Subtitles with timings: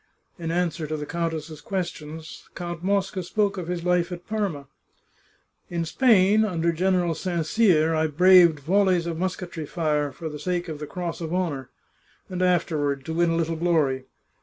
[0.39, 4.29] In answer to the countess's questions, Count Mosca spoke of his life at 98 The
[4.29, 4.67] Chartreuse of Parma Parma:"
[5.79, 7.45] In Spain, under General St.
[7.45, 11.69] Cyr, I braved volleys of musketry fire for the sake of the Cross of Honour,
[12.31, 14.05] and afterward to win a little glory.